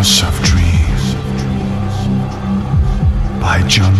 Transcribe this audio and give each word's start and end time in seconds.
House 0.00 0.22
of 0.22 0.42
Dreams 0.42 1.14
by 3.38 3.62
John 3.68 3.99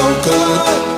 So 0.00 0.22
good. 0.22 0.89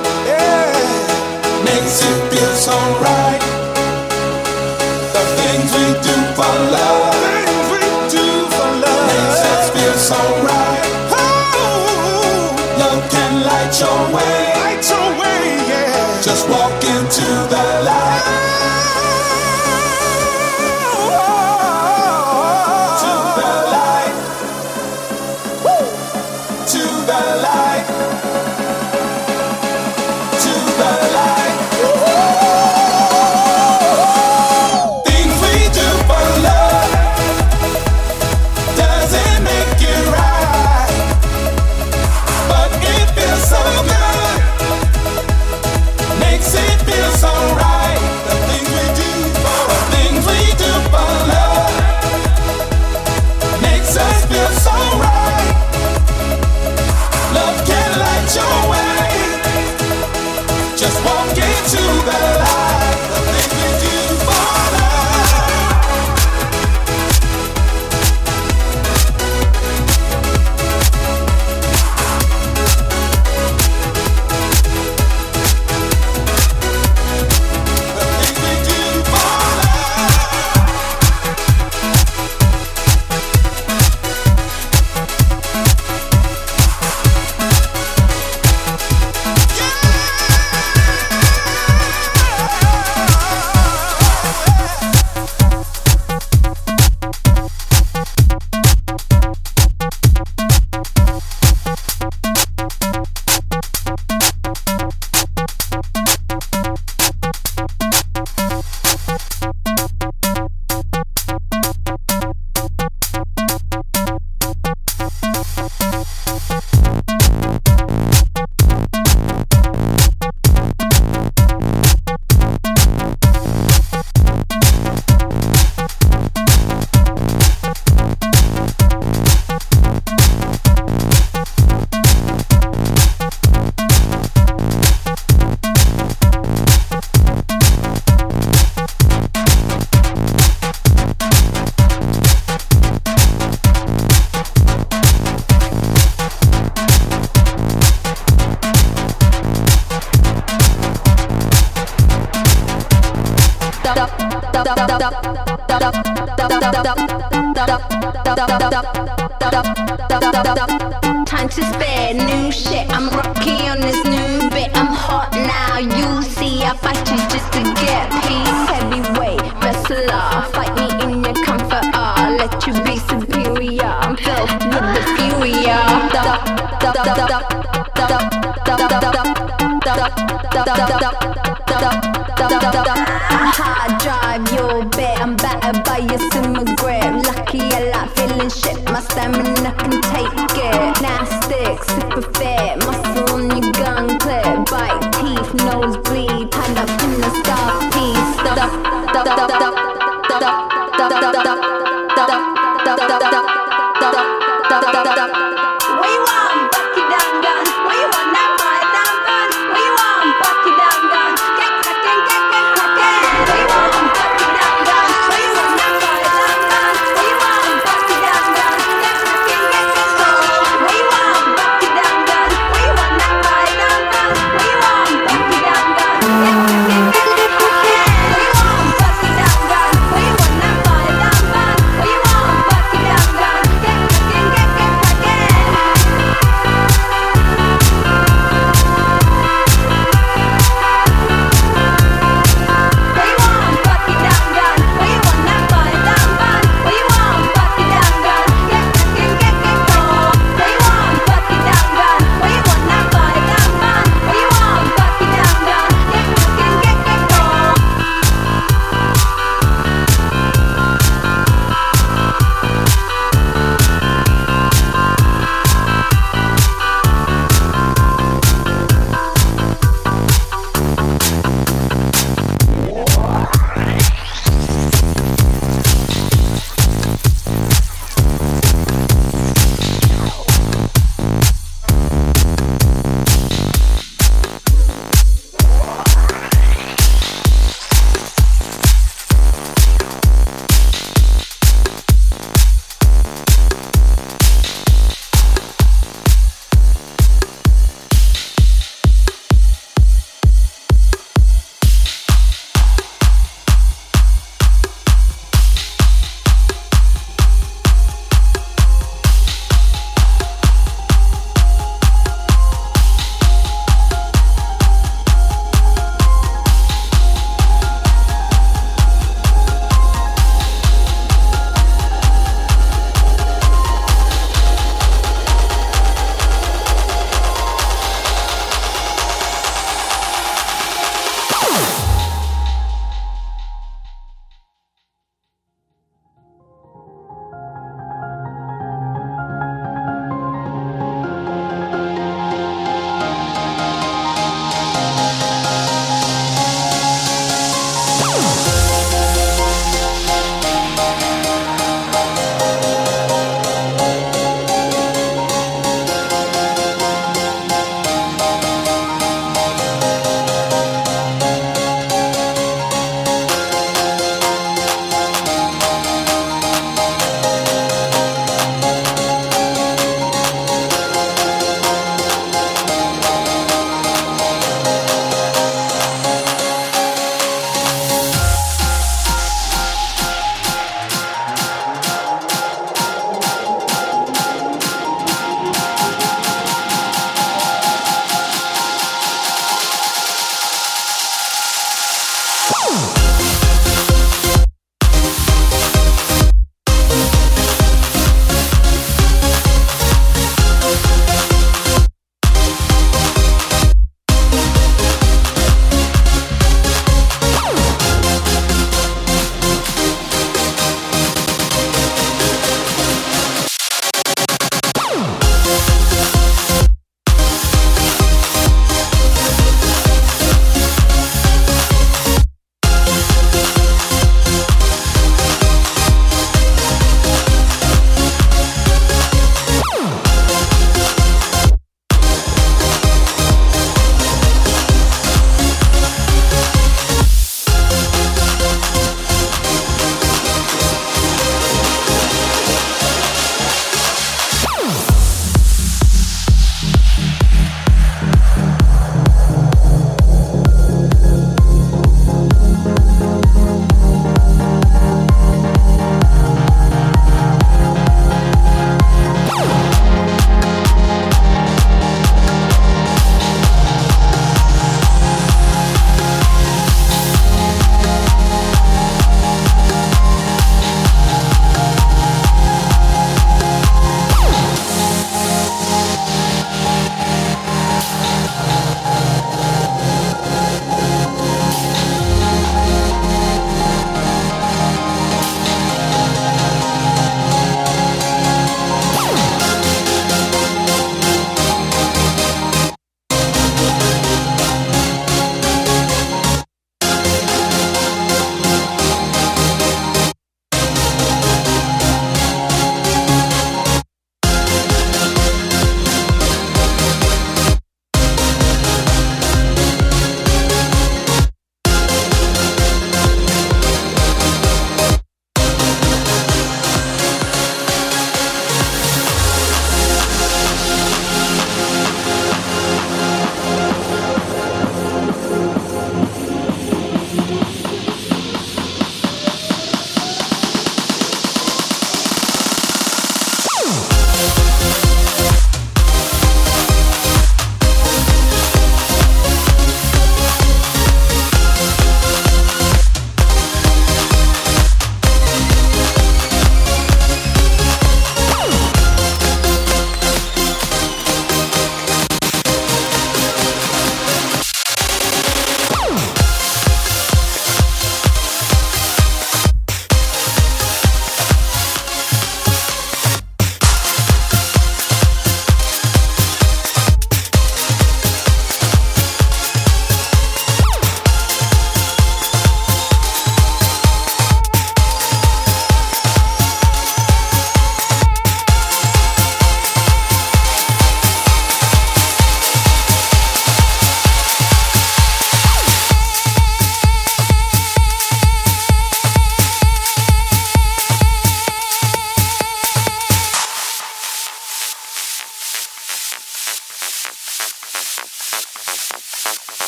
Oh! 331.75 332.02